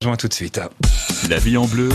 Joins 0.00 0.16
tout 0.16 0.28
de 0.28 0.34
suite. 0.34 0.60
La 1.28 1.38
vie 1.38 1.56
en 1.56 1.66
bleu, 1.66 1.88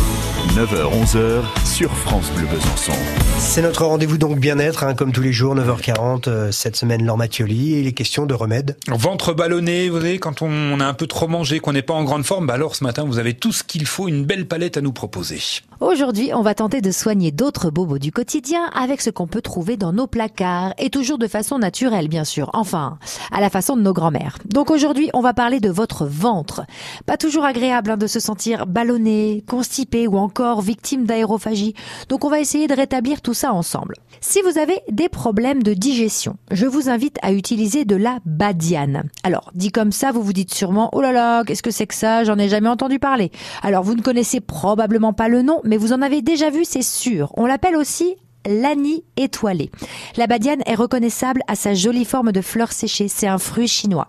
9h-11h 0.58 1.42
sur 1.66 1.90
France 1.96 2.30
Bleu 2.32 2.46
Besançon. 2.48 2.92
C'est 3.38 3.62
notre 3.62 3.86
rendez-vous 3.86 4.18
donc 4.18 4.40
bien-être, 4.40 4.84
hein, 4.84 4.94
comme 4.94 5.14
tous 5.14 5.22
les 5.22 5.32
jours, 5.32 5.56
9h40, 5.56 6.28
euh, 6.28 6.52
cette 6.52 6.76
semaine 6.76 7.06
Laure 7.06 7.18
Mathioli, 7.18 7.76
et 7.76 7.82
les 7.82 7.94
questions 7.94 8.26
de 8.26 8.34
remède. 8.34 8.76
Ventre 8.90 9.32
ballonné, 9.34 9.88
vous 9.88 10.02
savez, 10.02 10.20
quand 10.20 10.42
on 10.42 10.82
a 10.82 10.86
un 10.86 10.94
peu 10.94 11.08
trop 11.08 11.30
mangé, 11.30 11.62
qu'on 11.62 11.72
n'est 11.72 11.82
pas 11.82 11.94
en 11.94 12.04
grande 12.04 12.26
forme, 12.26 12.46
bah 12.46 12.56
alors 12.56 12.76
ce 12.76 12.84
matin 12.84 13.06
vous 13.06 13.20
avez 13.20 13.36
tout 13.36 13.54
ce 13.54 13.64
qu'il 13.64 13.86
faut, 13.86 14.10
une 14.10 14.26
belle 14.26 14.50
palette 14.50 14.76
à 14.76 14.82
nous 14.82 14.92
proposer. 14.92 15.40
Aujourd'hui, 15.84 16.32
on 16.34 16.42
va 16.42 16.56
tenter 16.56 16.80
de 16.80 16.92
soigner 16.92 17.34
d'autres 17.34 17.70
bobos 17.70 18.00
du 18.00 18.14
quotidien 18.14 18.70
avec 18.74 19.02
ce 19.02 19.10
qu'on 19.10 19.28
peut 19.28 19.42
trouver 19.42 19.76
dans 19.76 19.92
nos 19.92 20.08
placards, 20.08 20.74
et 20.78 20.90
toujours 20.90 21.18
de 21.18 21.28
façon 21.28 21.60
naturelle, 21.60 22.08
bien 22.08 22.24
sûr. 22.24 22.50
Enfin, 22.54 22.98
à 23.34 23.42
la 23.42 23.50
façon 23.50 23.76
de 23.76 23.82
nos 23.82 23.92
grands-mères. 23.92 24.38
Donc 24.46 24.72
aujourd'hui, 24.72 25.10
on 25.14 25.20
va 25.20 25.34
parler 25.34 25.60
de 25.60 25.70
votre 25.70 26.06
ventre. 26.06 26.62
Pas 27.06 27.18
toujours 27.18 27.44
agréable 27.44 27.92
hein, 27.92 27.98
de 27.98 28.08
se 28.08 28.22
sentir 28.22 28.66
ballonné, 28.66 29.44
constipé 29.46 30.08
ou 30.08 30.16
encore 30.16 30.62
victime 30.62 31.06
d'aérophagie. 31.06 31.74
Donc 32.08 32.24
on 32.24 32.30
va 32.30 32.40
essayer 32.40 32.70
de 32.70 32.76
rétablir 32.76 33.22
tout 33.22 33.34
ça 33.34 33.52
ensemble. 33.52 33.96
Si 34.22 34.42
vous 34.42 34.58
avez 34.58 34.80
des 34.90 35.10
problèmes 35.10 35.64
de 35.64 35.74
digestion, 35.74 36.38
je 36.50 36.66
vous 36.66 36.88
invite 36.88 37.18
à 37.24 37.34
utiliser 37.34 37.84
de 37.84 37.98
la 37.98 38.20
badiane. 38.26 39.10
Alors, 39.26 39.52
dit 39.54 39.72
comme 39.72 39.92
ça, 39.92 40.14
vous 40.14 40.24
vous 40.24 40.32
dites 40.32 40.54
sûrement, 40.54 40.90
oh 40.94 41.02
là 41.02 41.12
là, 41.12 41.44
qu'est-ce 41.44 41.62
que 41.62 41.72
c'est 41.72 41.88
que 41.88 41.94
ça? 41.94 42.24
J'en 42.24 42.38
ai 42.38 42.48
jamais 42.48 42.70
entendu 42.70 43.00
parler. 43.00 43.32
Alors, 43.64 43.84
vous 43.84 43.96
ne 43.96 44.02
connaissez 44.02 44.40
probablement 44.40 45.12
pas 45.12 45.28
le 45.28 45.42
nom, 45.42 45.60
vous 45.78 45.94
en 45.94 46.02
avez 46.02 46.22
déjà 46.22 46.50
vu, 46.50 46.66
c'est 46.66 46.82
sûr. 46.82 47.32
On 47.38 47.46
l'appelle 47.46 47.76
aussi 47.76 48.16
l'ani 48.46 49.04
étoilé. 49.18 49.72
La 50.18 50.28
badiane 50.28 50.62
est 50.66 50.76
reconnaissable 50.76 51.42
à 51.48 51.56
sa 51.56 51.74
jolie 51.74 52.06
forme 52.06 52.32
de 52.32 52.42
fleur 52.42 52.72
séchée. 52.72 53.08
C'est 53.08 53.28
un 53.28 53.38
fruit 53.38 53.68
chinois. 53.68 54.08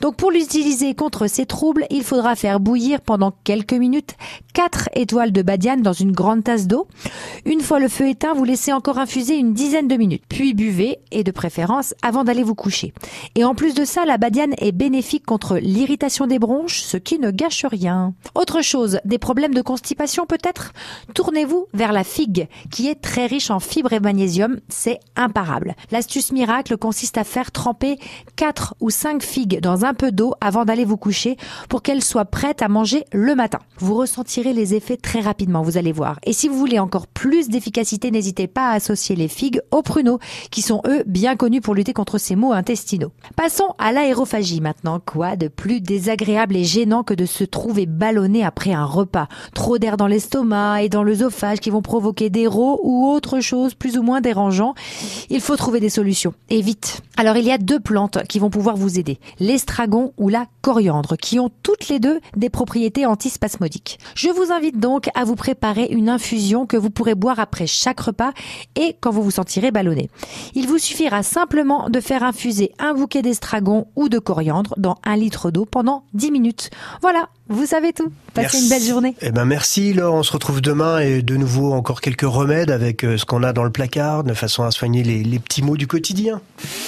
Donc 0.00 0.16
pour 0.16 0.30
l'utiliser 0.30 0.94
contre 0.94 1.26
ces 1.26 1.46
troubles, 1.46 1.86
il 1.90 2.02
faudra 2.02 2.36
faire 2.36 2.60
bouillir 2.60 3.00
pendant 3.00 3.32
quelques 3.44 3.72
minutes 3.72 4.14
4 4.54 4.90
étoiles 4.94 5.32
de 5.32 5.42
badiane 5.42 5.82
dans 5.82 5.92
une 5.92 6.12
grande 6.12 6.44
tasse 6.44 6.66
d'eau. 6.66 6.88
Une 7.44 7.60
fois 7.60 7.78
le 7.78 7.88
feu 7.88 8.08
éteint, 8.08 8.34
vous 8.34 8.44
laissez 8.44 8.72
encore 8.72 8.98
infuser 8.98 9.36
une 9.36 9.54
dizaine 9.54 9.88
de 9.88 9.96
minutes. 9.96 10.24
Puis 10.28 10.54
buvez, 10.54 10.98
et 11.10 11.24
de 11.24 11.30
préférence 11.30 11.94
avant 12.02 12.24
d'aller 12.24 12.42
vous 12.42 12.54
coucher. 12.54 12.92
Et 13.34 13.44
en 13.44 13.54
plus 13.54 13.74
de 13.74 13.84
ça, 13.84 14.04
la 14.04 14.18
badiane 14.18 14.54
est 14.58 14.72
bénéfique 14.72 15.24
contre 15.24 15.58
l'irritation 15.58 16.26
des 16.26 16.38
bronches, 16.38 16.80
ce 16.80 16.96
qui 16.96 17.18
ne 17.18 17.30
gâche 17.30 17.64
rien. 17.64 18.14
Autre 18.34 18.62
chose, 18.62 19.00
des 19.04 19.18
problèmes 19.18 19.54
de 19.54 19.62
constipation 19.62 20.26
peut-être? 20.26 20.72
Tournez-vous 21.14 21.66
vers 21.72 21.92
la 21.92 22.04
figue, 22.04 22.48
qui 22.70 22.88
est 22.88 23.00
très 23.00 23.26
riche 23.26 23.50
en 23.50 23.59
fibres 23.60 23.92
et 23.92 24.00
magnésium, 24.00 24.58
c'est 24.68 25.00
imparable. 25.16 25.74
L'astuce 25.90 26.32
miracle 26.32 26.76
consiste 26.76 27.18
à 27.18 27.24
faire 27.24 27.52
tremper 27.52 27.98
4 28.36 28.74
ou 28.80 28.90
5 28.90 29.22
figues 29.22 29.60
dans 29.60 29.84
un 29.84 29.94
peu 29.94 30.12
d'eau 30.12 30.34
avant 30.40 30.64
d'aller 30.64 30.84
vous 30.84 30.96
coucher 30.96 31.36
pour 31.68 31.82
qu'elles 31.82 32.02
soient 32.02 32.24
prêtes 32.24 32.62
à 32.62 32.68
manger 32.68 33.04
le 33.12 33.34
matin. 33.34 33.58
Vous 33.78 33.94
ressentirez 33.94 34.52
les 34.52 34.74
effets 34.74 34.96
très 34.96 35.20
rapidement, 35.20 35.62
vous 35.62 35.76
allez 35.76 35.92
voir. 35.92 36.18
Et 36.24 36.32
si 36.32 36.48
vous 36.48 36.56
voulez 36.56 36.78
encore 36.78 37.06
plus 37.06 37.48
d'efficacité, 37.48 38.10
n'hésitez 38.10 38.46
pas 38.46 38.70
à 38.70 38.74
associer 38.74 39.16
les 39.16 39.28
figues 39.28 39.60
aux 39.70 39.82
pruneaux, 39.82 40.18
qui 40.50 40.62
sont 40.62 40.82
eux 40.86 41.02
bien 41.06 41.36
connus 41.36 41.60
pour 41.60 41.74
lutter 41.74 41.92
contre 41.92 42.18
ces 42.18 42.36
maux 42.36 42.52
intestinaux. 42.52 43.12
Passons 43.36 43.74
à 43.78 43.92
l'aérophagie 43.92 44.60
maintenant. 44.60 45.00
Quoi 45.04 45.36
de 45.36 45.48
plus 45.48 45.80
désagréable 45.80 46.56
et 46.56 46.64
gênant 46.64 47.02
que 47.02 47.14
de 47.14 47.26
se 47.26 47.44
trouver 47.44 47.86
ballonné 47.86 48.44
après 48.44 48.72
un 48.72 48.84
repas? 48.84 49.28
Trop 49.54 49.78
d'air 49.78 49.96
dans 49.96 50.06
l'estomac 50.06 50.82
et 50.82 50.88
dans 50.88 51.02
l'œsophage 51.02 51.60
qui 51.60 51.70
vont 51.70 51.82
provoquer 51.82 52.30
des 52.30 52.46
rots 52.46 52.80
ou 52.82 53.06
autre 53.06 53.40
chose 53.40 53.49
plus 53.78 53.98
ou 53.98 54.02
moins 54.02 54.20
dérangeants. 54.20 54.74
Il 55.28 55.40
faut 55.40 55.56
trouver 55.56 55.80
des 55.80 55.90
solutions. 55.90 56.34
Et 56.48 56.60
vite. 56.60 57.02
Alors 57.16 57.36
il 57.36 57.44
y 57.44 57.52
a 57.52 57.58
deux 57.58 57.80
plantes 57.80 58.18
qui 58.28 58.38
vont 58.38 58.50
pouvoir 58.50 58.76
vous 58.76 58.98
aider. 58.98 59.18
L'estragon 59.38 60.12
ou 60.16 60.28
la 60.28 60.46
coriandre, 60.62 61.16
qui 61.16 61.38
ont 61.38 61.50
toutes 61.62 61.88
les 61.88 61.98
deux 61.98 62.20
des 62.36 62.50
propriétés 62.50 63.06
antispasmodiques. 63.06 63.98
Je 64.14 64.28
vous 64.28 64.52
invite 64.52 64.78
donc 64.78 65.10
à 65.14 65.24
vous 65.24 65.36
préparer 65.36 65.88
une 65.90 66.08
infusion 66.08 66.66
que 66.66 66.76
vous 66.76 66.90
pourrez 66.90 67.14
boire 67.14 67.38
après 67.38 67.66
chaque 67.66 68.00
repas 68.00 68.32
et 68.76 68.96
quand 69.00 69.10
vous 69.10 69.22
vous 69.22 69.30
sentirez 69.30 69.70
ballonné. 69.70 70.10
Il 70.54 70.66
vous 70.66 70.78
suffira 70.78 71.22
simplement 71.22 71.88
de 71.88 72.00
faire 72.00 72.22
infuser 72.22 72.72
un 72.78 72.94
bouquet 72.94 73.22
d'estragon 73.22 73.86
ou 73.96 74.08
de 74.08 74.18
coriandre 74.18 74.74
dans 74.76 74.96
un 75.04 75.16
litre 75.16 75.50
d'eau 75.50 75.64
pendant 75.64 76.04
10 76.14 76.30
minutes. 76.30 76.70
Voilà, 77.02 77.28
vous 77.50 77.66
savez 77.66 77.92
tout. 77.92 78.12
Passez 78.32 78.62
une 78.62 78.68
belle 78.68 78.82
journée. 78.82 79.16
Eh 79.20 79.32
ben 79.32 79.44
merci 79.44 79.92
Laure, 79.92 80.14
on 80.14 80.22
se 80.22 80.32
retrouve 80.32 80.60
demain 80.60 81.00
et 81.00 81.20
de 81.20 81.36
nouveau 81.36 81.72
encore 81.72 82.00
quelques 82.00 82.22
remèdes 82.22 82.70
avec 82.70 83.04
euh, 83.04 83.18
ce 83.18 83.24
qu'on 83.24 83.42
a 83.42 83.52
dans 83.52 83.64
le 83.64 83.70
placard 83.70 84.22
de 84.22 84.34
façon 84.34 84.62
à 84.62 84.70
soigner 84.70 85.02
les, 85.02 85.24
les 85.24 85.38
petits 85.40 85.62
maux 85.62 85.76
du 85.76 85.88
quotidien. 85.88 86.40